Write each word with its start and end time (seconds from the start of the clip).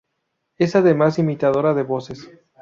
Es 0.57 0.75
además, 0.75 1.19
imitadora 1.19 1.75
de 1.75 1.83
voces. 1.83 2.27